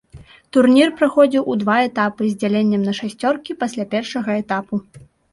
Турнір 0.55 0.87
праходзіў 0.99 1.43
у 1.51 1.57
два 1.63 1.75
этапы 1.89 2.29
з 2.29 2.33
дзяленнем 2.43 2.81
на 2.89 2.93
шасцёркі 2.99 3.57
пасля 3.65 3.85
першага 3.93 4.39
этапу. 4.45 4.81